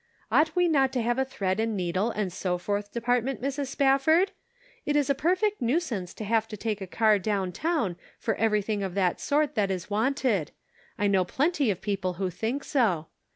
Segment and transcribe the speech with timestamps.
[0.31, 3.67] Ought we not to have a thread and needle and so forth department, Mrs.
[3.67, 4.31] Spafford?
[4.83, 8.79] It is a perfect nuisance to have to take a car down town for everything
[8.79, 9.39] 268 The Pocket Measure.
[9.45, 10.51] of that sort that is wanted;
[10.97, 13.09] I know plenty of people who think so.